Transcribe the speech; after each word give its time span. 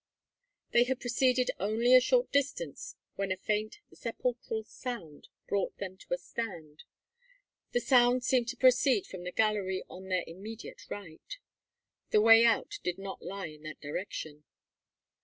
They 0.71 0.85
had 0.85 0.99
proceeded 0.99 1.51
only 1.59 1.93
a 1.93 1.99
short 2.01 2.31
distance 2.31 2.95
when 3.17 3.31
a 3.31 3.37
faint, 3.37 3.81
sepulchral 3.93 4.63
shout 4.63 5.27
brought 5.47 5.77
them 5.77 5.95
to 5.95 6.13
a 6.15 6.17
stand. 6.17 6.85
The 7.73 7.81
sound 7.81 8.23
seemed 8.23 8.47
to 8.47 8.57
proceed 8.57 9.05
from 9.05 9.27
a 9.27 9.31
gallery 9.31 9.83
on 9.87 10.07
their 10.07 10.23
immediate 10.25 10.89
right. 10.89 11.37
The 12.09 12.19
way 12.19 12.43
out 12.43 12.79
did 12.83 12.97
not 12.97 13.21
lie 13.21 13.49
in 13.49 13.61
that 13.61 13.79
direction. 13.79 14.43